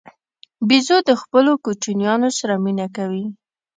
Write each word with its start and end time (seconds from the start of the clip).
بیزو 0.67 0.97
د 1.09 1.11
خپلو 1.21 1.51
کوچنیانو 1.65 2.29
سره 2.39 2.55
مینه 2.63 2.87
کوي. 2.95 3.25